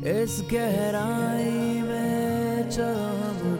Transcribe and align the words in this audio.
इस 0.00 0.40
गहराई 0.52 1.80
में 1.82 2.70
चलो 2.70 3.59